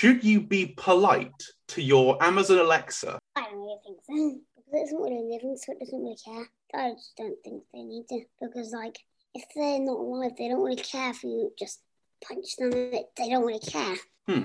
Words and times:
Should 0.00 0.24
you 0.24 0.40
be 0.40 0.64
polite 0.78 1.44
to 1.68 1.82
your 1.82 2.16
Amazon 2.24 2.56
Alexa? 2.56 3.18
I 3.36 3.42
don't 3.42 3.60
really 3.60 3.76
think 3.84 3.98
so. 4.06 4.40
Because 4.56 4.80
it's 4.84 4.92
not 4.94 5.02
really 5.02 5.28
living, 5.30 5.58
so 5.58 5.72
it 5.72 5.78
doesn't 5.78 6.02
really 6.02 6.16
care. 6.24 6.48
I 6.74 6.92
just 6.92 7.14
don't 7.18 7.36
think 7.44 7.64
they 7.74 7.82
need 7.82 8.06
to. 8.08 8.22
Because, 8.40 8.72
like, 8.72 8.98
if 9.34 9.44
they're 9.54 9.78
not 9.78 9.98
alive, 9.98 10.30
they 10.38 10.48
don't 10.48 10.62
really 10.62 10.76
care 10.76 11.10
if 11.10 11.22
you 11.22 11.52
just 11.58 11.82
punch 12.26 12.56
them. 12.56 12.70
They 12.70 13.04
don't 13.18 13.44
really 13.44 13.58
care. 13.58 13.96
Hmm. 14.26 14.44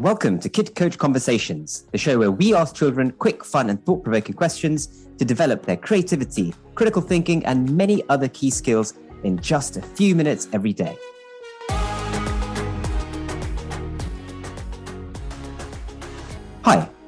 Welcome 0.00 0.40
to 0.40 0.48
Kid 0.48 0.74
Coach 0.74 0.98
Conversations, 0.98 1.82
the 1.92 1.98
show 1.98 2.18
where 2.18 2.32
we 2.32 2.56
ask 2.56 2.74
children 2.74 3.12
quick, 3.12 3.44
fun, 3.44 3.70
and 3.70 3.80
thought 3.86 4.02
provoking 4.02 4.34
questions 4.34 5.06
to 5.16 5.24
develop 5.24 5.64
their 5.64 5.76
creativity, 5.76 6.52
critical 6.74 7.02
thinking, 7.02 7.46
and 7.46 7.70
many 7.70 8.02
other 8.08 8.26
key 8.26 8.50
skills 8.50 8.94
in 9.22 9.38
just 9.38 9.76
a 9.76 9.82
few 9.82 10.16
minutes 10.16 10.48
every 10.52 10.72
day. 10.72 10.98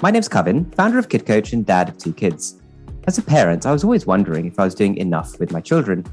My 0.02 0.10
name's 0.10 0.28
Kevin, 0.28 0.64
founder 0.72 0.98
of 0.98 1.08
Kid 1.08 1.24
Coach 1.24 1.52
and 1.52 1.64
dad 1.64 1.88
of 1.88 1.96
two 1.96 2.12
kids. 2.12 2.60
As 3.06 3.18
a 3.18 3.22
parent, 3.22 3.66
I 3.66 3.72
was 3.72 3.84
always 3.84 4.04
wondering 4.04 4.46
if 4.46 4.58
I 4.58 4.64
was 4.64 4.74
doing 4.74 4.96
enough 4.96 5.38
with 5.38 5.52
my 5.52 5.60
children. 5.60 6.04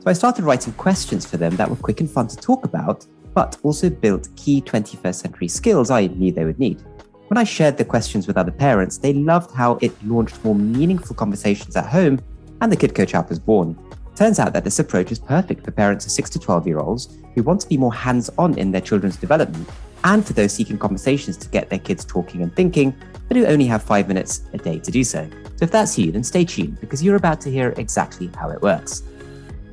So 0.00 0.10
I 0.10 0.14
started 0.14 0.44
writing 0.44 0.72
questions 0.72 1.24
for 1.24 1.36
them 1.36 1.54
that 1.54 1.70
were 1.70 1.76
quick 1.76 2.00
and 2.00 2.10
fun 2.10 2.26
to 2.26 2.36
talk 2.36 2.64
about, 2.64 3.06
but 3.34 3.56
also 3.62 3.88
built 3.88 4.28
key 4.34 4.60
21st 4.62 5.14
century 5.14 5.46
skills 5.46 5.92
I 5.92 6.08
knew 6.08 6.32
they 6.32 6.44
would 6.44 6.58
need. 6.58 6.82
When 7.28 7.38
I 7.38 7.44
shared 7.44 7.76
the 7.76 7.84
questions 7.84 8.26
with 8.26 8.36
other 8.36 8.50
parents, 8.50 8.98
they 8.98 9.12
loved 9.12 9.52
how 9.52 9.78
it 9.80 9.92
launched 10.04 10.44
more 10.44 10.56
meaningful 10.56 11.14
conversations 11.14 11.76
at 11.76 11.86
home, 11.86 12.18
and 12.60 12.72
the 12.72 12.76
Kid 12.76 12.96
Coach 12.96 13.14
app 13.14 13.28
was 13.28 13.38
born. 13.38 13.78
Turns 14.16 14.40
out 14.40 14.54
that 14.54 14.64
this 14.64 14.80
approach 14.80 15.12
is 15.12 15.20
perfect 15.20 15.64
for 15.64 15.70
parents 15.70 16.04
of 16.04 16.10
6 16.10 16.30
to 16.30 16.40
12 16.40 16.66
year 16.66 16.80
olds 16.80 17.16
who 17.36 17.44
want 17.44 17.60
to 17.60 17.68
be 17.68 17.76
more 17.76 17.94
hands 17.94 18.28
on 18.38 18.58
in 18.58 18.72
their 18.72 18.80
children's 18.80 19.16
development 19.16 19.68
and 20.06 20.24
for 20.24 20.34
those 20.34 20.52
seeking 20.52 20.78
conversations 20.78 21.36
to 21.36 21.48
get 21.48 21.68
their 21.68 21.80
kids 21.80 22.04
talking 22.04 22.40
and 22.42 22.54
thinking, 22.54 22.96
but 23.26 23.36
who 23.36 23.44
only 23.44 23.66
have 23.66 23.82
five 23.82 24.06
minutes 24.06 24.42
a 24.52 24.58
day 24.58 24.78
to 24.78 24.90
do 24.92 25.02
so. 25.02 25.28
So 25.56 25.64
if 25.64 25.72
that's 25.72 25.98
you, 25.98 26.12
then 26.12 26.22
stay 26.22 26.44
tuned 26.44 26.80
because 26.80 27.02
you're 27.02 27.16
about 27.16 27.40
to 27.40 27.50
hear 27.50 27.74
exactly 27.76 28.30
how 28.36 28.50
it 28.50 28.62
works. 28.62 29.02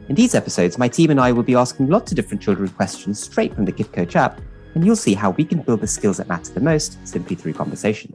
In 0.09 0.15
these 0.15 0.33
episodes, 0.33 0.79
my 0.79 0.87
team 0.87 1.11
and 1.11 1.19
I 1.19 1.31
will 1.31 1.43
be 1.43 1.53
asking 1.53 1.89
lots 1.89 2.11
of 2.11 2.15
different 2.15 2.41
children 2.41 2.67
questions 2.69 3.21
straight 3.21 3.53
from 3.53 3.65
the 3.65 3.71
Kid 3.71 3.93
Coach 3.93 4.15
app, 4.15 4.41
and 4.73 4.83
you'll 4.83 4.95
see 4.95 5.13
how 5.13 5.29
we 5.29 5.45
can 5.45 5.61
build 5.61 5.81
the 5.81 5.87
skills 5.87 6.17
that 6.17 6.27
matter 6.27 6.51
the 6.51 6.59
most 6.59 6.97
simply 7.07 7.35
through 7.35 7.53
conversation. 7.53 8.11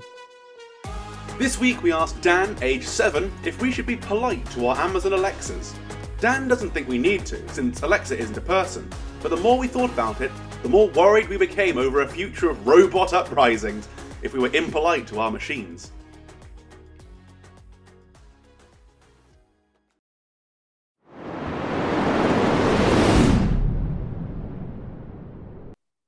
This 1.38 1.60
week 1.60 1.84
we 1.84 1.92
asked 1.92 2.20
Dan, 2.20 2.56
age 2.62 2.84
7, 2.84 3.32
if 3.44 3.62
we 3.62 3.70
should 3.70 3.86
be 3.86 3.96
polite 3.96 4.44
to 4.50 4.66
our 4.66 4.76
Amazon 4.78 5.12
Alexas. 5.12 5.72
Dan 6.18 6.48
doesn't 6.48 6.70
think 6.70 6.88
we 6.88 6.98
need 6.98 7.24
to, 7.26 7.48
since 7.50 7.82
Alexa 7.82 8.18
isn't 8.18 8.36
a 8.36 8.40
person, 8.40 8.90
but 9.22 9.28
the 9.28 9.36
more 9.36 9.56
we 9.56 9.68
thought 9.68 9.90
about 9.90 10.20
it, 10.20 10.32
the 10.62 10.68
more 10.68 10.88
worried 10.88 11.28
we 11.28 11.36
became 11.36 11.78
over 11.78 12.02
a 12.02 12.08
future 12.08 12.50
of 12.50 12.66
robot 12.66 13.12
uprisings 13.12 13.88
if 14.22 14.32
we 14.32 14.40
were 14.40 14.50
impolite 14.54 15.06
to 15.06 15.20
our 15.20 15.30
machines. 15.30 15.92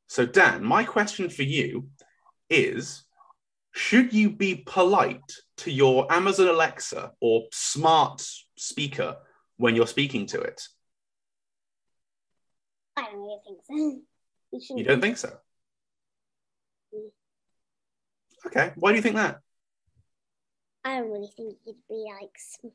So, 0.09 0.27
Dan, 0.27 0.65
my 0.65 0.83
question 0.83 1.31
for 1.31 1.45
you 1.45 1.89
is 2.51 3.05
Should 3.73 4.13
you 4.13 4.31
be 4.31 4.57
polite 4.67 5.33
to 5.59 5.71
your 5.71 6.13
Amazon 6.13 6.49
Alexa 6.49 7.13
or 7.21 7.45
smart 7.53 8.21
speaker 8.57 9.17
when 9.57 9.77
you're 9.77 9.87
speaking 9.87 10.27
to 10.27 10.41
it? 10.41 10.61
I 12.97 13.03
don't 13.03 13.21
really 13.21 13.39
think 13.47 13.59
so. 13.67 14.03
You, 14.53 14.85
don't 14.85 15.01
think 15.01 15.17
so? 15.17 15.33
Okay, 18.47 18.73
why 18.77 18.91
do 18.91 18.97
you 18.97 19.03
think 19.03 19.17
that? 19.17 19.41
I 20.85 20.99
don't 20.99 21.11
really 21.11 21.31
think 21.37 21.57
you'd 21.67 21.77
be 21.89 22.07
like 22.21 22.73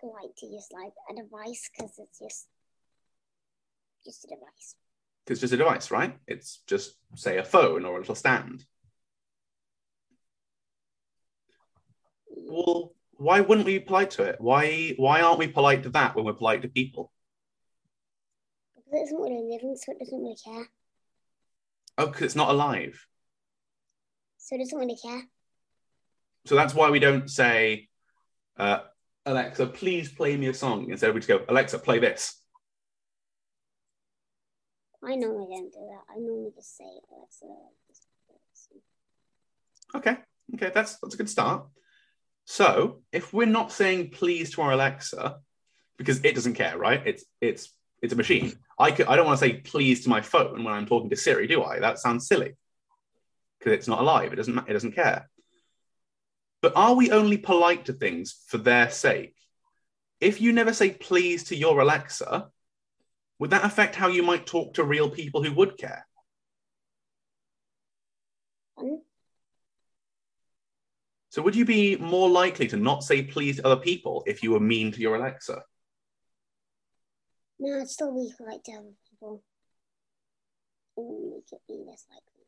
polite 0.00 0.36
to 0.38 0.46
use 0.46 0.68
like 0.72 0.92
a 1.10 1.14
device 1.14 1.70
because 1.70 1.98
it's 1.98 2.18
just 2.18 2.48
just 4.04 4.24
a 4.24 4.28
device. 4.28 4.74
It's 5.26 5.40
just 5.40 5.52
a 5.52 5.56
device, 5.56 5.90
right? 5.90 6.16
It's 6.26 6.60
just, 6.66 6.96
say, 7.14 7.36
a 7.38 7.44
phone 7.44 7.84
or 7.84 7.96
a 7.96 7.98
little 7.98 8.14
stand. 8.14 8.64
Well, 12.30 12.92
why 13.12 13.40
wouldn't 13.40 13.66
we 13.66 13.78
be 13.78 13.84
polite 13.84 14.10
to 14.12 14.22
it? 14.22 14.36
Why 14.40 14.94
why 14.96 15.20
aren't 15.20 15.38
we 15.38 15.48
polite 15.48 15.82
to 15.82 15.90
that 15.90 16.14
when 16.14 16.24
we're 16.24 16.32
polite 16.32 16.62
to 16.62 16.68
people? 16.68 17.12
Because 18.76 19.02
it's 19.02 19.12
not 19.12 19.22
really 19.22 19.48
living, 19.50 19.76
so 19.76 19.92
it 19.92 19.98
doesn't 19.98 20.22
really 20.22 20.36
care. 20.42 20.68
Oh, 21.98 22.06
because 22.06 22.22
it's 22.22 22.36
not 22.36 22.50
alive. 22.50 23.04
So 24.38 24.54
it 24.54 24.60
doesn't 24.60 24.78
really 24.78 24.96
care. 24.96 25.22
So 26.46 26.54
that's 26.54 26.72
why 26.72 26.90
we 26.90 27.00
don't 27.00 27.28
say, 27.28 27.88
uh, 28.56 28.80
Alexa, 29.26 29.66
please 29.66 30.10
play 30.10 30.36
me 30.36 30.46
a 30.46 30.54
song. 30.54 30.90
Instead, 30.90 31.12
we 31.12 31.20
just 31.20 31.28
go, 31.28 31.44
Alexa, 31.48 31.80
play 31.80 31.98
this. 31.98 32.40
I 35.04 35.16
normally 35.16 35.46
don't 35.50 35.72
do 35.72 35.80
that. 35.90 36.14
I 36.14 36.18
normally 36.18 36.52
just 36.54 36.76
say 36.76 36.84
Alexa. 36.84 37.46
this." 37.88 38.06
Okay, 39.94 40.16
okay, 40.54 40.70
that's 40.74 40.98
that's 40.98 41.14
a 41.14 41.16
good 41.18 41.30
start. 41.30 41.66
So 42.44 43.02
if 43.12 43.32
we're 43.32 43.46
not 43.46 43.72
saying 43.72 44.10
please 44.10 44.50
to 44.52 44.62
our 44.62 44.72
Alexa, 44.72 45.38
because 45.98 46.24
it 46.24 46.34
doesn't 46.34 46.54
care, 46.54 46.78
right? 46.78 47.06
It's 47.06 47.24
it's 47.40 47.72
it's 48.02 48.12
a 48.12 48.16
machine. 48.16 48.52
I 48.78 48.90
could 48.90 49.06
I 49.06 49.16
don't 49.16 49.26
want 49.26 49.40
to 49.40 49.46
say 49.46 49.54
please 49.54 50.04
to 50.04 50.08
my 50.08 50.20
phone 50.20 50.64
when 50.64 50.74
I'm 50.74 50.86
talking 50.86 51.10
to 51.10 51.16
Siri, 51.16 51.46
do 51.46 51.62
I? 51.62 51.78
That 51.80 51.98
sounds 51.98 52.26
silly. 52.26 52.56
Because 53.58 53.72
it's 53.72 53.88
not 53.88 54.00
alive. 54.00 54.32
It 54.32 54.36
doesn't 54.36 54.58
it 54.68 54.72
doesn't 54.72 54.92
care. 54.92 55.28
But 56.60 56.72
are 56.76 56.94
we 56.94 57.10
only 57.10 57.38
polite 57.38 57.86
to 57.86 57.92
things 57.92 58.42
for 58.46 58.58
their 58.58 58.90
sake? 58.90 59.34
If 60.20 60.40
you 60.40 60.52
never 60.52 60.72
say 60.72 60.90
please 60.90 61.44
to 61.44 61.56
your 61.56 61.80
Alexa, 61.80 62.48
would 63.38 63.50
that 63.50 63.64
affect 63.64 63.94
how 63.94 64.08
you 64.08 64.22
might 64.22 64.46
talk 64.46 64.74
to 64.74 64.84
real 64.84 65.08
people 65.08 65.42
who 65.42 65.52
would 65.52 65.78
care? 65.78 66.04
So 71.30 71.42
would 71.42 71.54
you 71.54 71.64
be 71.64 71.96
more 71.96 72.28
likely 72.28 72.66
to 72.68 72.76
not 72.76 73.04
say 73.04 73.22
please 73.22 73.56
to 73.56 73.66
other 73.66 73.80
people 73.80 74.24
if 74.26 74.42
you 74.42 74.52
were 74.52 74.60
mean 74.60 74.90
to 74.92 75.00
your 75.00 75.14
Alexa? 75.16 75.62
No, 77.58 77.80
I'd 77.80 77.88
still 77.88 78.14
be 78.14 78.32
polite 78.36 78.64
to 78.64 78.72
other 78.72 78.94
people. 79.10 79.42
Wouldn't 80.96 81.34
make 81.34 81.52
it 81.52 81.60
be 81.68 81.84
less 81.86 82.06
likely. 82.10 82.44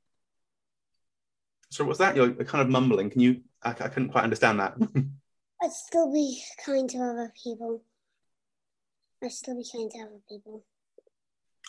So 1.70 1.84
what's 1.84 1.98
that? 1.98 2.16
You're 2.16 2.32
kind 2.32 2.62
of 2.62 2.68
mumbling. 2.68 3.10
Can 3.10 3.20
you? 3.20 3.42
I, 3.62 3.70
I 3.70 3.88
couldn't 3.88 4.10
quite 4.10 4.24
understand 4.24 4.60
that. 4.60 4.74
I'd 5.62 5.72
still 5.72 6.12
be 6.12 6.42
kind 6.64 6.88
to 6.90 6.98
other 6.98 7.32
people. 7.42 7.82
I'd 9.22 9.32
still 9.32 9.56
be 9.56 9.66
kind 9.70 9.90
to 9.90 9.98
other 9.98 10.20
people. 10.28 10.64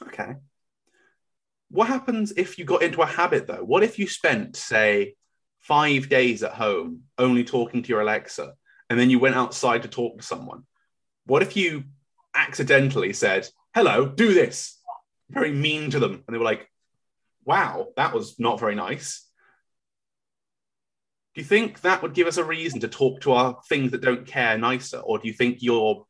okay. 0.07 0.35
What 1.69 1.88
happens 1.88 2.34
if 2.35 2.57
you 2.57 2.66
got 2.66 2.81
into 2.81 3.01
a 3.01 3.06
habit 3.06 3.47
though? 3.47 3.63
What 3.63 3.84
if 3.84 3.97
you 3.97 4.07
spent, 4.07 4.56
say, 4.56 5.16
five 5.59 6.09
days 6.09 6.44
at 6.44 6.53
home 6.53 7.03
only 7.18 7.44
talking 7.44 7.81
to 7.84 7.90
your 7.90 8.01
Alexa, 8.01 8.53
and 8.90 9.00
then 9.00 9.09
you 9.09 9.19
went 9.19 9.35
outside 9.35 9.84
to 9.84 9.88
talk 9.88 10.18
to 10.18 10.24
someone? 10.24 10.63
What 11.25 11.44
if 11.44 11.56
you 11.56 11.85
accidentally 12.41 13.13
said, 13.13 13.47
"Hello, 13.75 14.07
do 14.07 14.34
this"? 14.34 14.79
Very 15.29 15.52
mean 15.52 15.91
to 15.91 16.00
them, 16.00 16.13
and 16.13 16.34
they 16.34 16.38
were 16.38 16.52
like, 16.53 16.69
"Wow, 17.46 17.94
that 17.96 18.13
was 18.13 18.40
not 18.40 18.59
very 18.59 18.75
nice." 18.75 19.28
Do 21.34 21.41
you 21.41 21.47
think 21.47 21.81
that 21.81 22.01
would 22.01 22.13
give 22.13 22.28
us 22.28 22.38
a 22.38 22.44
reason 22.44 22.80
to 22.81 22.90
talk 22.90 23.22
to 23.22 23.31
our 23.31 23.62
things 23.69 23.91
that 23.91 24.01
don't 24.01 24.25
care 24.25 24.57
nicer, 24.57 25.00
or 25.00 25.19
do 25.19 25.28
you 25.28 25.34
think 25.34 25.62
you're? 25.62 26.06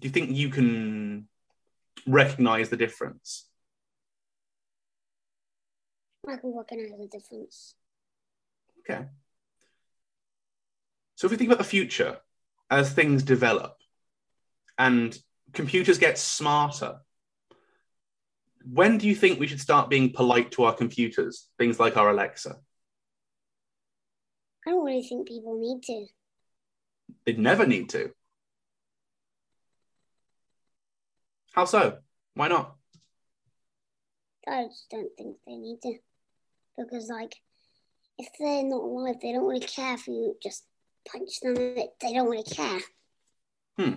Do 0.00 0.08
you 0.08 0.10
think 0.10 0.30
you 0.30 0.48
can 0.48 1.28
recognize 2.06 2.70
the 2.70 2.78
difference? 2.78 3.48
I 6.26 6.36
can 6.36 6.56
recognize 6.56 6.98
the 6.98 7.08
difference. 7.08 7.74
Okay. 8.80 9.06
So 11.16 11.26
if 11.26 11.32
we 11.32 11.36
think 11.36 11.50
about 11.50 11.58
the 11.58 11.76
future 11.76 12.20
as 12.70 12.92
things 12.92 13.22
develop 13.22 13.76
and 14.78 15.16
computers 15.52 15.98
get 15.98 16.18
smarter, 16.18 17.00
when 18.64 18.98
do 18.98 19.08
you 19.08 19.14
think 19.14 19.38
we 19.38 19.46
should 19.46 19.60
start 19.60 19.90
being 19.90 20.12
polite 20.12 20.52
to 20.52 20.64
our 20.64 20.74
computers, 20.74 21.48
things 21.58 21.80
like 21.80 21.96
our 21.96 22.10
Alexa? 22.10 22.56
I 24.66 24.70
don't 24.70 24.84
really 24.84 25.02
think 25.02 25.26
people 25.26 25.58
need 25.58 25.82
to. 25.84 26.06
They'd 27.26 27.38
never 27.38 27.66
need 27.66 27.88
to. 27.90 28.12
How 31.52 31.64
so? 31.64 31.98
Why 32.34 32.48
not? 32.48 32.76
I 34.48 34.64
just 34.64 34.88
don't 34.90 35.10
think 35.16 35.36
they 35.46 35.56
need 35.56 35.80
to. 35.82 35.94
Because, 36.78 37.08
like, 37.08 37.34
if 38.18 38.28
they're 38.38 38.64
not 38.64 38.82
alive, 38.82 39.16
they 39.20 39.32
don't 39.32 39.46
really 39.46 39.60
care 39.60 39.94
if 39.94 40.06
you 40.06 40.36
just 40.42 40.64
punch 41.10 41.40
them. 41.40 41.54
They 41.54 41.88
don't 42.00 42.28
really 42.28 42.42
care. 42.44 42.80
Hmm. 43.78 43.92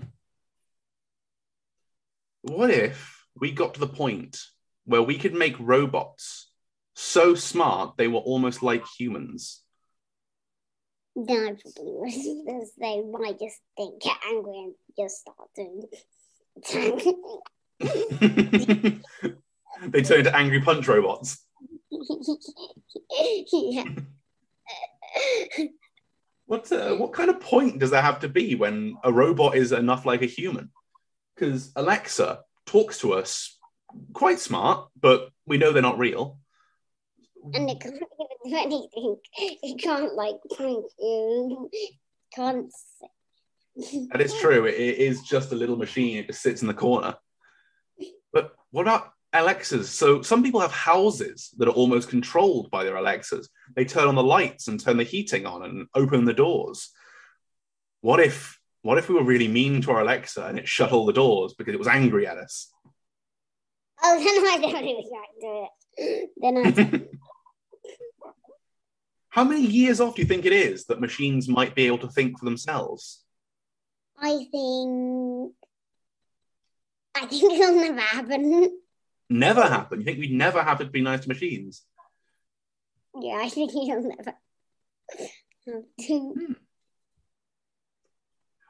What 2.45 2.69
if 2.69 3.25
we 3.39 3.51
got 3.51 3.74
to 3.74 3.80
the 3.80 3.88
point 3.88 4.38
where 4.86 5.01
we 5.01 5.18
could 5.18 5.33
make 5.33 5.56
robots 5.59 6.51
so 6.95 7.36
smart 7.36 7.97
they 7.97 8.07
were 8.07 8.19
almost 8.19 8.63
like 8.63 8.86
humans. 8.97 9.62
Then 11.15 11.47
I 11.47 11.56
probably 11.62 12.44
because 12.45 12.71
they 12.80 13.01
might 13.01 13.39
just 13.39 13.59
think 13.77 14.01
get 14.01 14.18
angry 14.27 14.57
and 14.57 14.74
just 14.97 15.21
start 15.21 15.38
doing. 15.56 15.83
they 19.88 20.01
turn 20.01 20.19
into 20.19 20.36
angry 20.36 20.62
punch 20.62 20.88
robots. 20.88 21.45
yeah. 23.51 23.83
What 26.45 26.71
uh, 26.71 26.95
what 26.95 27.13
kind 27.13 27.30
of 27.30 27.39
point 27.39 27.80
does 27.80 27.91
there 27.91 28.01
have 28.01 28.19
to 28.19 28.30
be 28.30 28.56
when 28.56 28.98
a 29.03 29.12
robot 29.12 29.56
is 29.56 29.71
enough 29.71 30.06
like 30.06 30.21
a 30.21 30.27
human? 30.27 30.69
Because 31.36 31.72
Alexa 31.76 32.42
talks 32.66 33.00
to 33.00 33.14
us 33.14 33.58
quite 34.14 34.40
smart, 34.40 34.88
but 35.00 35.30
we 35.46 35.58
know 35.58 35.72
they're 35.72 35.82
not 35.82 36.00
real. 36.00 36.40
And 37.54 37.70
it 37.70 37.80
can't 37.80 37.96
even 37.96 38.52
do 38.52 38.58
anything. 38.58 39.18
It 39.38 39.82
can't 39.82 40.16
like 40.16 40.38
thank 40.58 40.86
you. 41.00 41.70
Can't 42.34 42.72
say. 42.72 43.08
And 44.12 44.34
true, 44.40 44.66
it, 44.66 44.76
it 44.76 44.98
is 44.98 45.22
just 45.22 45.52
a 45.52 45.56
little 45.56 45.76
machine. 45.76 46.18
It 46.18 46.28
just 46.28 46.42
sits 46.42 46.62
in 46.62 46.68
the 46.68 46.74
corner. 46.74 47.16
But 48.32 48.56
what 48.72 48.84
about 48.84 49.12
Alexas? 49.34 49.90
So 49.90 50.22
some 50.22 50.44
people 50.44 50.62
have 50.62 50.72
houses 50.72 51.52
that 51.58 51.68
are 51.68 51.72
almost 51.72 52.10
controlled 52.10 52.72
by 52.72 52.84
their 52.84 52.96
Alexas. 52.96 53.50
They 53.76 53.86
turn 53.86 54.08
on 54.08 54.16
the 54.16 54.24
lights 54.24 54.68
and 54.68 54.80
turn 54.80 54.98
the 54.98 55.04
heating 55.04 55.46
on 55.46 55.64
and 55.64 55.88
open 55.94 56.26
the 56.26 56.34
doors. 56.34 56.90
What 58.02 58.20
if 58.20 58.55
what 58.86 59.00
if 59.00 59.10
we 59.10 59.16
were 59.16 59.24
really 59.24 59.48
mean 59.48 59.82
to 59.82 59.90
our 59.90 60.02
Alexa 60.02 60.46
and 60.46 60.60
it 60.60 60.68
shut 60.68 60.92
all 60.92 61.08
the 61.08 61.12
doors 61.12 61.56
because 61.56 61.74
it 61.74 61.80
was 61.80 61.88
angry 61.88 62.28
at 62.28 62.38
us? 62.38 62.72
Oh, 64.04 64.16
then 64.20 64.46
I 64.46 64.58
don't 64.62 64.86
do 65.42 65.68
it. 65.98 66.30
Then 66.38 66.58
I 66.58 67.02
How 69.30 69.44
many 69.44 69.66
years 69.66 70.00
off 70.00 70.14
do 70.14 70.22
you 70.22 70.28
think 70.28 70.46
it 70.46 70.54
is 70.54 70.86
that 70.86 71.02
machines 71.02 71.50
might 71.50 71.74
be 71.74 71.88
able 71.88 71.98
to 71.98 72.10
think 72.10 72.38
for 72.38 72.46
themselves? 72.46 73.24
I 74.20 74.46
think 74.52 75.54
I 77.16 77.26
think 77.26 77.54
it'll 77.54 77.76
never 77.76 78.02
happen. 78.02 78.80
Never 79.32 79.64
happen. 79.64 80.02
You 80.02 80.06
think 80.06 80.20
we'd 80.20 80.32
never 80.32 80.62
have 80.62 80.78
to 80.78 80.86
be 80.86 81.02
nice 81.02 81.22
to 81.22 81.28
machines? 81.28 81.82
Yeah, 83.20 83.40
I 83.42 83.50
think 83.50 83.72
it'll 83.72 84.04
never. 84.04 84.36
happen. 85.66 85.86
Hmm. 86.00 86.54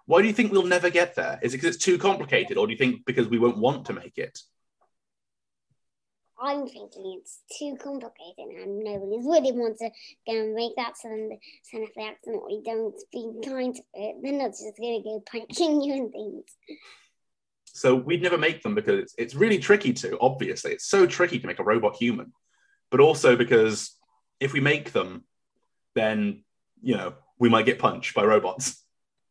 Why 0.05 0.21
do 0.21 0.27
you 0.27 0.33
think 0.33 0.51
we'll 0.51 0.65
never 0.65 0.89
get 0.89 1.15
there? 1.15 1.39
Is 1.41 1.53
it 1.53 1.57
because 1.57 1.75
it's 1.75 1.83
too 1.83 1.97
complicated, 1.97 2.57
or 2.57 2.67
do 2.67 2.73
you 2.73 2.77
think 2.77 3.05
because 3.05 3.27
we 3.27 3.39
won't 3.39 3.57
want 3.57 3.85
to 3.85 3.93
make 3.93 4.17
it? 4.17 4.39
I'm 6.39 6.67
thinking 6.67 7.19
it's 7.19 7.39
too 7.57 7.77
complicated 7.81 8.61
and 8.61 8.83
nobody's 8.83 9.25
really 9.25 9.53
wants 9.53 9.79
to 9.79 9.89
go 10.27 10.33
and 10.33 10.53
make 10.53 10.75
that 10.75 10.97
so 10.97 11.07
then, 11.07 11.39
so 11.63 11.81
if 11.81 11.93
they 11.95 12.03
accidentally 12.03 12.61
don't 12.63 12.95
be 13.11 13.31
kind 13.47 13.73
to 13.73 13.81
it, 13.93 14.17
then 14.21 14.37
they're 14.39 14.49
just 14.49 14.73
gonna 14.79 15.01
go 15.01 15.23
punching 15.31 15.81
you 15.81 15.93
and 15.93 16.11
things. 16.11 16.43
So 17.67 17.95
we'd 17.95 18.21
never 18.21 18.37
make 18.37 18.63
them 18.63 18.75
because 18.75 18.99
it's, 18.99 19.15
it's 19.17 19.35
really 19.35 19.59
tricky 19.59 19.93
to, 19.93 20.17
obviously. 20.19 20.71
It's 20.71 20.87
so 20.87 21.05
tricky 21.05 21.39
to 21.39 21.47
make 21.47 21.59
a 21.59 21.63
robot 21.63 21.95
human. 21.95 22.33
But 22.91 22.99
also 22.99 23.35
because 23.35 23.95
if 24.39 24.53
we 24.53 24.59
make 24.59 24.91
them, 24.91 25.23
then, 25.93 26.43
you 26.81 26.95
know, 26.95 27.15
we 27.39 27.49
might 27.49 27.65
get 27.65 27.79
punched 27.79 28.13
by 28.13 28.23
robots. 28.23 28.81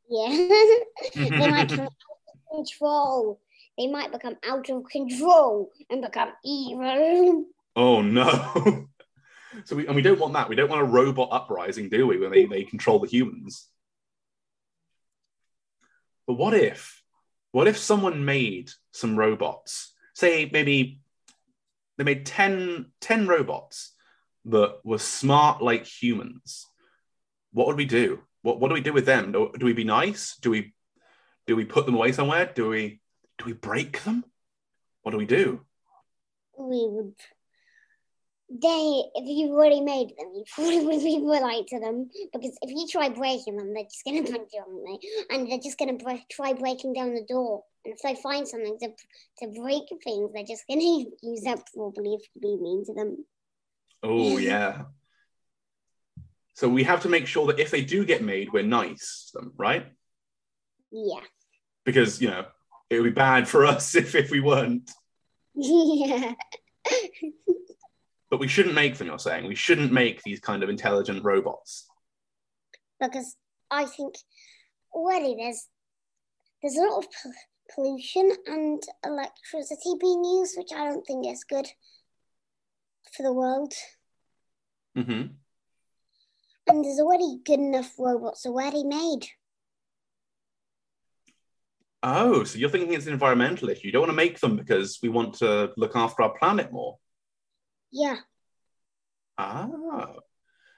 Yeah. 0.08 0.28
they 1.14 1.30
might 1.30 1.68
come 1.68 1.80
out 1.80 1.88
of 1.88 2.56
control. 2.56 3.40
They 3.78 3.88
might 3.88 4.12
become 4.12 4.36
out 4.46 4.68
of 4.70 4.84
control 4.84 5.70
and 5.90 6.02
become 6.02 6.32
evil. 6.44 7.46
Oh 7.76 8.02
no. 8.02 8.88
so 9.64 9.76
we 9.76 9.86
and 9.86 9.96
we 9.96 10.02
don't 10.02 10.20
want 10.20 10.34
that. 10.34 10.48
We 10.48 10.56
don't 10.56 10.70
want 10.70 10.82
a 10.82 10.86
robot 10.86 11.28
uprising, 11.32 11.88
do 11.88 12.06
we, 12.06 12.18
when 12.18 12.30
they, 12.30 12.44
they 12.46 12.64
control 12.64 13.00
the 13.00 13.08
humans? 13.08 13.68
But 16.26 16.34
what 16.34 16.54
if 16.54 17.02
what 17.52 17.68
if 17.68 17.78
someone 17.78 18.24
made 18.24 18.70
some 18.92 19.16
robots? 19.16 19.92
Say 20.14 20.48
maybe 20.52 21.00
they 21.96 22.04
made 22.04 22.26
10, 22.26 22.86
10 23.00 23.26
robots 23.28 23.92
that 24.46 24.78
were 24.84 24.98
smart 24.98 25.62
like 25.62 25.86
humans. 25.86 26.66
What 27.52 27.68
would 27.68 27.76
we 27.76 27.84
do? 27.84 28.20
What 28.44 28.60
what 28.60 28.68
do 28.68 28.74
we 28.74 28.82
do 28.82 28.92
with 28.92 29.06
them? 29.06 29.32
Do, 29.32 29.50
do 29.58 29.64
we 29.64 29.72
be 29.72 29.84
nice? 29.84 30.36
Do 30.36 30.50
we 30.50 30.74
do 31.46 31.56
we 31.56 31.64
put 31.64 31.86
them 31.86 31.94
away 31.94 32.12
somewhere? 32.12 32.52
Do 32.54 32.68
we 32.68 33.00
do 33.38 33.46
we 33.46 33.54
break 33.54 34.02
them? 34.02 34.22
What 35.00 35.12
do 35.12 35.16
we 35.16 35.24
do? 35.24 35.64
We 36.58 36.86
would. 36.90 37.14
They, 38.50 39.02
if 39.14 39.24
you've 39.24 39.52
already 39.52 39.80
made 39.80 40.10
them, 40.10 40.30
you 40.34 40.44
probably 40.54 40.84
would 40.84 41.02
be 41.02 41.18
polite 41.18 41.66
to 41.68 41.80
them 41.80 42.10
because 42.34 42.56
if 42.60 42.70
you 42.70 42.86
try 42.86 43.08
breaking 43.08 43.56
them, 43.56 43.72
they're 43.72 43.84
just 43.84 44.04
gonna 44.04 44.22
punch 44.22 44.50
you, 44.52 44.60
aren't 44.60 45.00
they? 45.00 45.34
And 45.34 45.50
they're 45.50 45.58
just 45.58 45.78
gonna 45.78 45.96
try 46.30 46.52
breaking 46.52 46.92
down 46.92 47.14
the 47.14 47.24
door. 47.26 47.64
And 47.86 47.94
if 47.94 48.02
they 48.02 48.14
find 48.22 48.46
something 48.46 48.78
to 48.80 48.88
to 49.38 49.58
break 49.58 49.84
things, 50.04 50.30
they're 50.34 50.44
just 50.44 50.68
gonna 50.68 50.82
use 51.22 51.40
that 51.44 51.66
probably 51.74 52.12
if 52.12 52.22
you 52.34 52.42
be 52.42 52.62
mean 52.62 52.84
to 52.84 52.92
them. 52.92 53.24
Oh 54.02 54.36
yeah. 54.36 54.82
So 56.54 56.68
we 56.68 56.84
have 56.84 57.02
to 57.02 57.08
make 57.08 57.26
sure 57.26 57.46
that 57.48 57.58
if 57.58 57.70
they 57.70 57.82
do 57.82 58.04
get 58.04 58.22
made, 58.22 58.52
we're 58.52 58.62
nice 58.62 59.30
to 59.32 59.38
them, 59.40 59.52
right? 59.56 59.86
Yeah. 60.92 61.20
Because 61.84 62.20
you 62.22 62.28
know 62.28 62.46
it 62.90 63.00
would 63.00 63.04
be 63.14 63.20
bad 63.20 63.48
for 63.48 63.66
us 63.74 63.94
if 63.94 64.14
if 64.14 64.30
we 64.30 64.40
weren't. 64.40 64.90
yeah. 65.54 66.34
But 68.30 68.40
we 68.40 68.48
shouldn't 68.48 68.74
make 68.74 68.96
them. 68.96 69.06
You're 69.06 69.18
saying 69.20 69.46
we 69.46 69.54
shouldn't 69.54 69.92
make 69.92 70.22
these 70.22 70.40
kind 70.40 70.64
of 70.64 70.68
intelligent 70.68 71.22
robots. 71.22 71.86
because 72.98 73.36
I 73.70 73.84
think 73.84 74.14
already 74.92 75.36
there's 75.38 75.68
there's 76.60 76.76
a 76.76 76.80
lot 76.82 76.98
of 76.98 77.06
pol- 77.22 77.32
pollution 77.74 78.32
and 78.46 78.82
electricity 79.04 79.92
being 80.00 80.24
used, 80.24 80.56
which 80.58 80.70
I 80.74 80.84
don't 80.86 81.06
think 81.06 81.26
is 81.28 81.44
good 81.44 81.66
for 83.16 83.22
the 83.22 83.32
world. 83.32 83.72
hmm 84.96 85.22
And 86.66 86.84
there's 86.84 86.98
already 86.98 87.38
good 87.44 87.60
enough 87.60 87.92
robots 87.98 88.46
already 88.46 88.84
made. 88.84 89.28
Oh, 92.02 92.44
so 92.44 92.58
you're 92.58 92.68
thinking 92.70 92.92
it's 92.92 93.06
an 93.06 93.12
environmental 93.14 93.68
issue. 93.70 93.86
You 93.86 93.92
don't 93.92 94.02
want 94.02 94.10
to 94.10 94.16
make 94.16 94.38
them 94.38 94.56
because 94.56 94.98
we 95.02 95.08
want 95.08 95.34
to 95.36 95.72
look 95.76 95.96
after 95.96 96.22
our 96.22 96.36
planet 96.38 96.70
more. 96.72 96.98
Yeah, 97.90 98.16
Ah. 99.38 99.68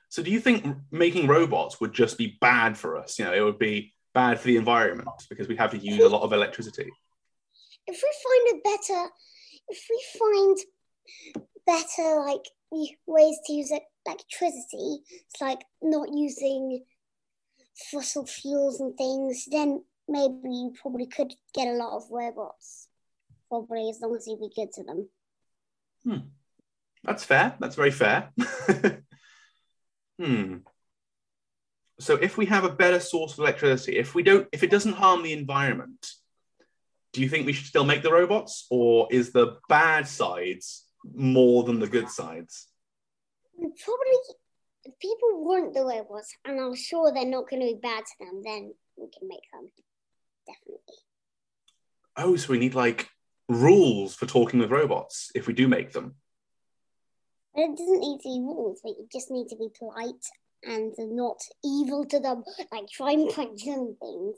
So 0.08 0.22
do 0.22 0.30
you 0.30 0.40
think 0.40 0.64
making 0.90 1.26
robots 1.26 1.80
would 1.80 1.92
just 1.92 2.16
be 2.16 2.38
bad 2.40 2.78
for 2.78 2.96
us? 2.96 3.18
You 3.18 3.24
know, 3.26 3.34
it 3.34 3.40
would 3.40 3.58
be 3.58 3.92
bad 4.14 4.38
for 4.40 4.46
the 4.46 4.56
environment 4.56 5.08
because 5.28 5.48
we 5.48 5.56
have 5.56 5.72
to 5.72 5.78
use 5.78 6.02
a 6.02 6.08
lot 6.08 6.22
of 6.22 6.32
electricity. 6.32 6.90
if 7.86 8.02
we 8.02 8.12
find 8.24 8.58
a 8.58 8.62
better, 8.70 9.10
if 9.68 9.86
we 9.90 10.04
find 10.18 10.56
better 11.66 12.20
like 12.20 12.44
ways 13.06 13.36
to 13.46 13.52
use 13.52 13.72
e- 13.72 13.80
electricity, 14.06 15.02
it's 15.10 15.40
like 15.40 15.64
not 15.82 16.08
using 16.12 16.84
fossil 17.90 18.26
fuels 18.26 18.80
and 18.80 18.96
things, 18.96 19.46
then 19.50 19.82
maybe 20.08 20.48
you 20.48 20.72
probably 20.80 21.06
could 21.06 21.34
get 21.54 21.68
a 21.68 21.72
lot 21.72 21.96
of 21.96 22.04
robots. 22.10 22.88
Probably 23.48 23.88
as 23.90 24.00
long 24.00 24.16
as 24.16 24.26
you 24.26 24.36
be 24.36 24.50
good 24.54 24.72
to 24.72 24.82
them. 24.82 25.08
Hmm. 26.02 26.28
That's 27.04 27.24
fair. 27.24 27.54
That's 27.60 27.76
very 27.76 27.92
fair. 27.92 28.30
hmm. 30.18 30.56
So 32.00 32.14
if 32.14 32.36
we 32.36 32.46
have 32.46 32.64
a 32.64 32.70
better 32.70 33.00
source 33.00 33.34
of 33.34 33.38
electricity, 33.38 33.96
if 33.96 34.14
we 34.14 34.22
don't, 34.22 34.48
if 34.52 34.62
it 34.62 34.70
doesn't 34.70 34.94
harm 34.94 35.22
the 35.22 35.32
environment, 35.32 36.10
do 37.12 37.22
you 37.22 37.28
think 37.28 37.46
we 37.46 37.52
should 37.52 37.66
still 37.66 37.84
make 37.84 38.02
the 38.02 38.12
robots, 38.12 38.66
or 38.68 39.08
is 39.10 39.32
the 39.32 39.56
bad 39.68 40.06
sides 40.06 40.84
more 41.14 41.64
than 41.64 41.78
the 41.78 41.86
good 41.86 42.10
sides? 42.10 42.66
Probably 43.84 44.18
if 44.84 44.98
people 45.00 45.44
want 45.44 45.74
the 45.74 45.84
robots 45.84 46.34
and 46.44 46.60
I'm 46.60 46.74
sure 46.74 47.12
they're 47.12 47.24
not 47.26 47.48
going 47.50 47.60
to 47.60 47.74
be 47.74 47.80
bad 47.80 48.04
to 48.04 48.12
them, 48.20 48.42
then 48.44 48.74
we 48.96 49.08
can 49.10 49.28
make 49.28 49.40
them. 49.52 49.70
Definitely. 50.46 50.94
Oh, 52.16 52.36
so 52.36 52.52
we 52.52 52.58
need 52.58 52.74
like 52.74 53.08
rules 53.48 54.14
for 54.14 54.26
talking 54.26 54.60
with 54.60 54.70
robots 54.70 55.30
if 55.34 55.46
we 55.46 55.52
do 55.52 55.68
make 55.68 55.92
them. 55.92 56.14
But 57.54 57.62
it 57.62 57.76
doesn't 57.76 58.00
need 58.00 58.18
to 58.18 58.28
be 58.28 58.40
rules, 58.40 58.80
but 58.82 58.90
you 58.90 59.06
just 59.12 59.30
need 59.30 59.48
to 59.48 59.56
be 59.56 59.68
polite 59.78 60.24
and 60.62 60.94
not 60.98 61.38
evil 61.64 62.04
to 62.06 62.20
them, 62.20 62.44
like 62.72 62.88
try 62.88 63.12
and 63.12 63.28
punch 63.28 63.64
them 63.64 63.96
things 64.00 64.36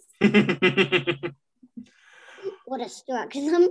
or 2.67 2.79
distract 2.79 3.35
them. 3.35 3.69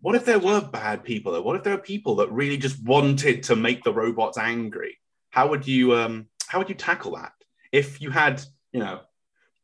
What 0.00 0.14
if 0.14 0.24
there 0.24 0.38
were 0.38 0.60
bad 0.60 1.04
people 1.04 1.32
though? 1.32 1.42
What 1.42 1.56
if 1.56 1.64
there 1.64 1.74
are 1.74 1.78
people 1.78 2.16
that 2.16 2.30
really 2.30 2.56
just 2.56 2.82
wanted 2.82 3.44
to 3.44 3.56
make 3.56 3.82
the 3.82 3.92
robots 3.92 4.38
angry? 4.38 4.98
How 5.30 5.48
would 5.48 5.66
you 5.66 5.94
um 5.94 6.26
how 6.46 6.58
would 6.58 6.68
you 6.68 6.74
tackle 6.74 7.16
that? 7.16 7.32
If 7.72 8.00
you 8.00 8.10
had, 8.10 8.42
you 8.72 8.80
know, 8.80 9.00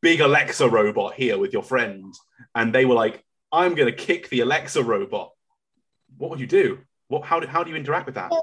big 0.01 0.21
Alexa 0.21 0.67
robot 0.69 1.13
here 1.13 1.37
with 1.37 1.53
your 1.53 1.63
friend 1.63 2.13
and 2.53 2.73
they 2.73 2.85
were 2.85 2.95
like, 2.95 3.23
I'm 3.51 3.75
gonna 3.75 3.91
kick 3.91 4.29
the 4.29 4.41
Alexa 4.41 4.83
robot, 4.83 5.31
what 6.17 6.29
would 6.29 6.39
you 6.39 6.47
do? 6.47 6.79
What 7.07 7.23
how 7.23 7.39
do, 7.39 7.47
how 7.47 7.63
do 7.63 7.71
you 7.71 7.75
interact 7.75 8.05
with 8.05 8.15
that? 8.15 8.31
I 8.31 8.39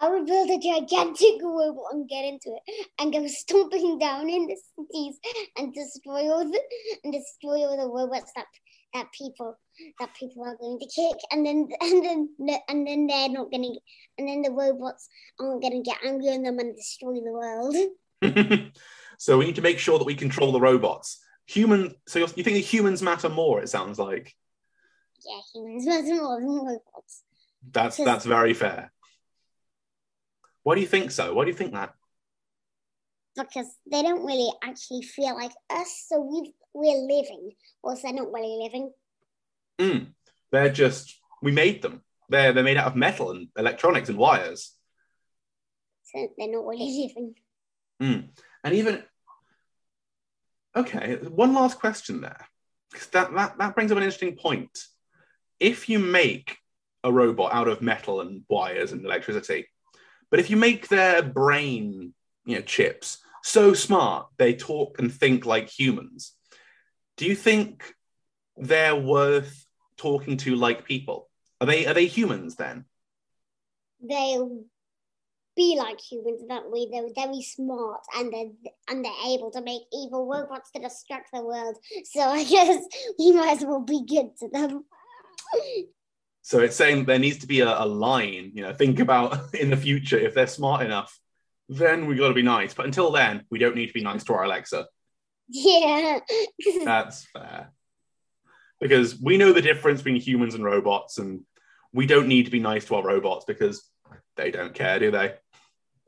I 0.00 0.08
would 0.08 0.26
build 0.26 0.50
a 0.50 0.58
gigantic 0.58 1.40
robot 1.42 1.92
and 1.92 2.08
get 2.08 2.24
into 2.24 2.56
it 2.56 2.86
and 2.98 3.12
go 3.12 3.26
stomping 3.26 3.98
down 3.98 4.28
in 4.28 4.46
the 4.46 4.56
cities 4.76 5.16
and 5.56 5.72
destroy 5.72 6.30
all 6.30 6.44
the 6.44 6.60
and 7.04 7.12
destroy 7.12 7.64
all 7.64 7.76
the 7.76 7.88
robots 7.88 8.32
that 8.34 8.46
that 8.92 9.06
people 9.12 9.56
that 10.00 10.14
people 10.14 10.44
are 10.44 10.56
going 10.56 10.78
to 10.78 10.86
kick 10.86 11.16
and 11.30 11.46
then 11.46 11.68
and 11.80 12.04
then 12.04 12.28
and 12.68 12.86
then 12.86 13.06
they're 13.06 13.28
not 13.28 13.50
going 13.50 13.62
to 13.62 13.78
and 14.18 14.28
then 14.28 14.42
the 14.42 14.50
robots 14.50 15.08
aren't 15.38 15.62
going 15.62 15.82
to 15.82 15.88
get 15.88 16.04
angry 16.04 16.28
on 16.28 16.42
them 16.42 16.58
and 16.58 16.76
destroy 16.76 17.14
the 17.14 17.32
world. 17.32 17.76
so 19.18 19.38
we 19.38 19.44
need 19.46 19.56
to 19.56 19.62
make 19.62 19.78
sure 19.78 19.98
that 19.98 20.06
we 20.06 20.14
control 20.14 20.52
the 20.52 20.60
robots. 20.60 21.20
Human. 21.46 21.94
So 22.06 22.20
you 22.20 22.26
think 22.26 22.44
the 22.44 22.60
humans 22.60 23.02
matter 23.02 23.28
more? 23.28 23.60
It 23.60 23.68
sounds 23.68 23.98
like. 23.98 24.34
Yeah, 25.26 25.40
humans 25.52 25.86
matter 25.86 26.22
more 26.22 26.40
than 26.40 26.48
robots. 26.48 27.22
That's 27.70 27.96
that's 27.96 28.24
very 28.24 28.54
fair. 28.54 28.92
Why 30.64 30.74
do 30.74 30.80
you 30.80 30.86
think 30.86 31.10
so? 31.10 31.32
Why 31.32 31.44
do 31.44 31.50
you 31.50 31.56
think 31.56 31.72
that? 31.72 31.94
Because 33.36 33.66
they 33.90 34.02
don't 34.02 34.24
really 34.24 34.50
actually 34.62 35.02
feel 35.02 35.34
like 35.34 35.52
us, 35.70 36.06
so 36.08 36.20
we 36.20 36.52
we're 36.72 37.06
living, 37.06 37.52
or 37.82 37.94
they're 37.96 38.12
not 38.12 38.32
really 38.32 38.58
living. 38.62 38.90
Mm. 39.78 40.06
They're 40.50 40.70
just 40.70 41.20
we 41.42 41.52
made 41.52 41.82
them. 41.82 42.02
They're 42.28 42.52
they're 42.52 42.64
made 42.64 42.78
out 42.78 42.86
of 42.86 42.96
metal 42.96 43.30
and 43.30 43.48
electronics 43.56 44.08
and 44.08 44.18
wires. 44.18 44.72
So 46.04 46.28
they're 46.38 46.50
not 46.50 46.66
really 46.66 47.08
living. 47.14 47.34
Mm. 48.02 48.28
And 48.64 48.74
even 48.74 49.02
okay, 50.74 51.16
one 51.16 51.54
last 51.54 51.78
question 51.78 52.22
there. 52.22 52.48
Because 52.90 53.08
that, 53.08 53.34
that 53.34 53.58
that 53.58 53.74
brings 53.74 53.92
up 53.92 53.98
an 53.98 54.04
interesting 54.04 54.36
point. 54.36 54.78
If 55.60 55.88
you 55.88 55.98
make 55.98 56.56
a 57.02 57.12
robot 57.12 57.52
out 57.52 57.68
of 57.68 57.82
metal 57.82 58.22
and 58.22 58.44
wires 58.48 58.92
and 58.92 59.04
electricity, 59.04 59.66
but 60.34 60.40
if 60.40 60.50
you 60.50 60.56
make 60.56 60.88
their 60.88 61.22
brain, 61.22 62.12
you 62.44 62.56
know, 62.56 62.62
chips 62.62 63.18
so 63.44 63.72
smart 63.72 64.26
they 64.36 64.52
talk 64.52 64.98
and 64.98 65.14
think 65.14 65.46
like 65.46 65.68
humans, 65.68 66.32
do 67.16 67.24
you 67.24 67.36
think 67.36 67.94
they're 68.56 68.96
worth 68.96 69.64
talking 69.96 70.36
to 70.38 70.56
like 70.56 70.86
people? 70.86 71.30
Are 71.60 71.68
they 71.68 71.86
are 71.86 71.94
they 71.94 72.06
humans 72.06 72.56
then? 72.56 72.84
They'll 74.00 74.64
be 75.54 75.76
like 75.78 76.00
humans 76.00 76.42
that 76.48 76.68
way. 76.68 76.88
They're 76.90 77.14
very 77.14 77.40
smart 77.40 78.00
and 78.16 78.32
they're 78.32 78.72
and 78.88 79.04
they're 79.04 79.12
able 79.28 79.52
to 79.52 79.62
make 79.62 79.82
evil 79.92 80.26
robots 80.26 80.72
to 80.72 80.80
destruct 80.80 81.30
the 81.32 81.44
world. 81.44 81.76
So 82.06 82.22
I 82.22 82.42
guess 82.54 82.84
we 83.20 83.30
might 83.30 83.58
as 83.58 83.64
well 83.64 83.82
be 83.82 84.04
good 84.04 84.36
to 84.40 84.48
them. 84.48 84.84
So 86.44 86.60
it's 86.60 86.76
saying 86.76 87.06
there 87.06 87.18
needs 87.18 87.38
to 87.38 87.46
be 87.46 87.60
a, 87.60 87.82
a, 87.82 87.86
line, 87.86 88.52
you 88.52 88.62
know, 88.62 88.74
think 88.74 89.00
about 89.00 89.54
in 89.54 89.70
the 89.70 89.78
future 89.78 90.18
if 90.18 90.34
they're 90.34 90.46
smart 90.46 90.84
enough, 90.84 91.18
then 91.70 92.04
we 92.04 92.16
got 92.16 92.28
to 92.28 92.34
be 92.34 92.42
nice. 92.42 92.74
But 92.74 92.84
until 92.84 93.10
then, 93.10 93.44
we 93.50 93.58
don't 93.58 93.74
need 93.74 93.86
to 93.86 93.94
be 93.94 94.02
nice 94.02 94.24
to 94.24 94.34
our 94.34 94.44
Alexa. 94.44 94.86
Yeah. 95.48 96.20
That's 96.84 97.24
fair. 97.32 97.72
Because 98.78 99.18
we 99.18 99.38
know 99.38 99.54
the 99.54 99.62
difference 99.62 100.02
between 100.02 100.20
humans 100.20 100.54
and 100.54 100.62
robots, 100.62 101.16
and 101.16 101.46
we 101.94 102.04
don't 102.04 102.28
need 102.28 102.44
to 102.44 102.50
be 102.50 102.60
nice 102.60 102.84
to 102.86 102.96
our 102.96 103.02
robots 103.02 103.46
because 103.46 103.82
they 104.36 104.50
don't 104.50 104.74
care, 104.74 104.98
do 104.98 105.10
they? 105.10 105.32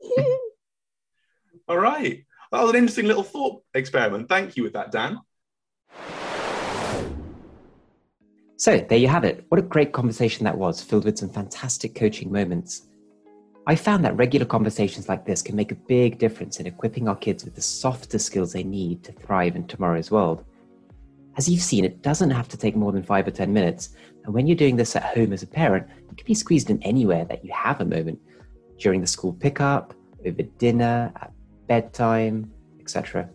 All 1.67 1.79
right. 1.79 2.25
That 2.51 2.61
was 2.61 2.69
an 2.69 2.75
interesting 2.75 3.07
little 3.07 3.23
thought 3.23 3.63
experiment. 3.73 4.29
Thank 4.29 4.55
you 4.55 4.61
with 4.61 4.73
that, 4.73 4.91
Dan. 4.91 5.17
So 8.59 8.79
there 8.79 8.97
you 8.97 9.07
have 9.07 9.23
it. 9.23 9.45
What 9.49 9.59
a 9.59 9.61
great 9.63 9.93
conversation 9.93 10.43
that 10.45 10.57
was, 10.57 10.81
filled 10.81 11.05
with 11.05 11.19
some 11.19 11.29
fantastic 11.29 11.93
coaching 11.93 12.31
moments. 12.31 12.87
I 13.67 13.75
found 13.75 14.03
that 14.03 14.17
regular 14.17 14.47
conversations 14.47 15.07
like 15.07 15.25
this 15.25 15.43
can 15.43 15.55
make 15.55 15.71
a 15.71 15.75
big 15.75 16.17
difference 16.17 16.59
in 16.59 16.65
equipping 16.65 17.07
our 17.07 17.15
kids 17.15 17.45
with 17.45 17.53
the 17.53 17.61
softer 17.61 18.17
skills 18.17 18.53
they 18.53 18.63
need 18.63 19.03
to 19.03 19.11
thrive 19.11 19.55
in 19.55 19.67
tomorrow's 19.67 20.09
world. 20.09 20.43
As 21.37 21.47
you've 21.47 21.61
seen, 21.61 21.85
it 21.85 22.01
doesn't 22.01 22.31
have 22.31 22.47
to 22.47 22.57
take 22.57 22.75
more 22.75 22.91
than 22.91 23.03
five 23.03 23.27
or 23.27 23.31
10 23.31 23.53
minutes. 23.53 23.89
And 24.25 24.33
when 24.33 24.47
you're 24.47 24.57
doing 24.57 24.75
this 24.75 24.95
at 24.95 25.03
home 25.03 25.33
as 25.33 25.43
a 25.43 25.47
parent, 25.47 25.85
it 26.09 26.17
can 26.17 26.25
be 26.25 26.33
squeezed 26.33 26.71
in 26.71 26.81
anywhere 26.81 27.25
that 27.25 27.45
you 27.45 27.51
have 27.53 27.79
a 27.79 27.85
moment 27.85 28.19
during 28.79 29.01
the 29.01 29.07
school 29.07 29.33
pickup, 29.33 29.93
over 30.25 30.41
dinner, 30.57 31.11
at 31.21 31.31
bedtime, 31.67 32.51
etc. 32.79 33.29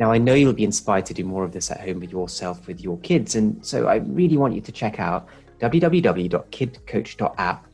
Now, 0.00 0.10
I 0.10 0.18
know 0.18 0.34
you'll 0.34 0.52
be 0.52 0.64
inspired 0.64 1.06
to 1.06 1.14
do 1.14 1.24
more 1.24 1.44
of 1.44 1.52
this 1.52 1.70
at 1.70 1.80
home 1.80 2.00
with 2.00 2.10
yourself, 2.10 2.66
with 2.66 2.80
your 2.80 2.98
kids. 2.98 3.36
And 3.36 3.64
so 3.64 3.86
I 3.86 3.96
really 3.96 4.36
want 4.36 4.54
you 4.54 4.60
to 4.60 4.72
check 4.72 4.98
out 4.98 5.28
www.kidcoach.app 5.60 7.66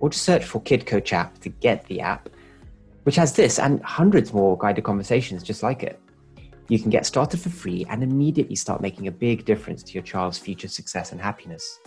or 0.00 0.10
just 0.10 0.24
search 0.24 0.44
for 0.44 0.60
Kid 0.62 0.86
Coach 0.86 1.12
app 1.12 1.38
to 1.40 1.48
get 1.48 1.84
the 1.86 2.00
app, 2.00 2.28
which 3.02 3.16
has 3.16 3.34
this 3.34 3.58
and 3.58 3.82
hundreds 3.82 4.32
more 4.32 4.56
guided 4.56 4.84
conversations 4.84 5.42
just 5.42 5.62
like 5.62 5.82
it. 5.82 6.00
You 6.68 6.78
can 6.78 6.90
get 6.90 7.06
started 7.06 7.40
for 7.40 7.50
free 7.50 7.86
and 7.88 8.02
immediately 8.02 8.56
start 8.56 8.80
making 8.80 9.06
a 9.06 9.12
big 9.12 9.44
difference 9.44 9.82
to 9.84 9.92
your 9.92 10.02
child's 10.02 10.38
future 10.38 10.68
success 10.68 11.12
and 11.12 11.20
happiness. 11.20 11.80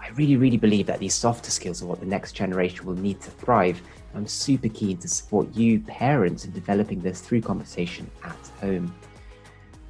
I 0.00 0.08
really, 0.10 0.36
really 0.36 0.56
believe 0.56 0.86
that 0.86 1.00
these 1.00 1.14
softer 1.14 1.50
skills 1.50 1.82
are 1.82 1.86
what 1.86 2.00
the 2.00 2.06
next 2.06 2.32
generation 2.32 2.86
will 2.86 2.94
need 2.94 3.20
to 3.22 3.30
thrive. 3.30 3.80
I'm 4.14 4.26
super 4.26 4.68
keen 4.68 4.98
to 4.98 5.08
support 5.08 5.54
you, 5.54 5.80
parents, 5.80 6.44
in 6.44 6.52
developing 6.52 7.00
this 7.00 7.20
through 7.20 7.42
conversation 7.42 8.10
at 8.24 8.36
home. 8.60 8.94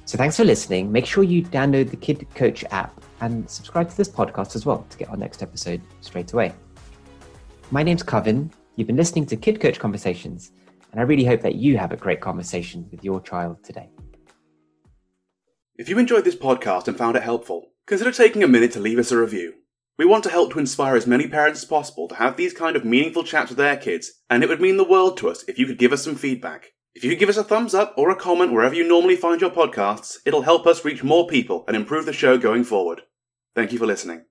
So 0.07 0.17
thanks 0.17 0.37
for 0.37 0.45
listening. 0.45 0.89
Make 0.89 1.05
sure 1.05 1.25
you 1.25 1.43
download 1.43 1.89
the 1.89 1.97
Kid 1.97 2.25
Coach 2.33 2.63
app 2.71 3.03
and 3.19 3.49
subscribe 3.49 3.89
to 3.89 3.97
this 3.97 4.07
podcast 4.07 4.55
as 4.55 4.65
well 4.65 4.87
to 4.89 4.97
get 4.97 5.09
our 5.09 5.17
next 5.17 5.43
episode 5.43 5.81
straight 5.99 6.31
away. 6.31 6.53
My 7.71 7.83
name's 7.83 8.03
Kevin. 8.03 8.49
You've 8.77 8.87
been 8.87 8.95
listening 8.95 9.25
to 9.25 9.35
Kid 9.35 9.59
Coach 9.59 9.79
Conversations, 9.79 10.53
and 10.93 11.01
I 11.01 11.03
really 11.03 11.25
hope 11.25 11.41
that 11.41 11.55
you 11.55 11.77
have 11.77 11.91
a 11.91 11.97
great 11.97 12.21
conversation 12.21 12.87
with 12.89 13.03
your 13.03 13.19
child 13.19 13.61
today. 13.65 13.89
If 15.75 15.89
you 15.89 15.99
enjoyed 15.99 16.23
this 16.23 16.37
podcast 16.37 16.87
and 16.87 16.97
found 16.97 17.17
it 17.17 17.23
helpful, 17.23 17.73
consider 17.85 18.13
taking 18.13 18.43
a 18.43 18.47
minute 18.47 18.71
to 18.71 18.79
leave 18.79 18.99
us 18.99 19.11
a 19.11 19.17
review. 19.17 19.55
We 19.97 20.05
want 20.05 20.23
to 20.23 20.29
help 20.29 20.53
to 20.53 20.59
inspire 20.59 20.95
as 20.95 21.05
many 21.05 21.27
parents 21.27 21.63
as 21.63 21.67
possible 21.67 22.07
to 22.07 22.15
have 22.15 22.37
these 22.37 22.53
kind 22.53 22.77
of 22.77 22.85
meaningful 22.85 23.25
chats 23.25 23.49
with 23.49 23.57
their 23.57 23.75
kids, 23.75 24.13
and 24.29 24.41
it 24.41 24.47
would 24.47 24.61
mean 24.61 24.77
the 24.77 24.87
world 24.87 25.17
to 25.17 25.29
us 25.29 25.43
if 25.49 25.59
you 25.59 25.65
could 25.65 25.77
give 25.77 25.91
us 25.91 26.05
some 26.05 26.15
feedback. 26.15 26.71
If 26.95 27.03
you 27.03 27.15
give 27.15 27.29
us 27.29 27.37
a 27.37 27.43
thumbs 27.43 27.75
up 27.75 27.93
or 27.95 28.09
a 28.09 28.15
comment 28.15 28.51
wherever 28.51 28.73
you 28.73 28.87
normally 28.87 29.15
find 29.15 29.39
your 29.39 29.51
podcasts, 29.51 30.17
it'll 30.25 30.41
help 30.41 30.65
us 30.65 30.83
reach 30.83 31.03
more 31.03 31.27
people 31.27 31.63
and 31.67 31.75
improve 31.75 32.05
the 32.05 32.13
show 32.13 32.37
going 32.37 32.63
forward. 32.63 33.03
Thank 33.55 33.71
you 33.71 33.77
for 33.77 33.85
listening. 33.85 34.25